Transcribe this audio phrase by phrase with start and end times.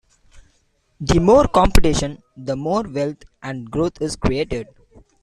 [0.99, 4.67] The more competition, the more wealth and growth is created.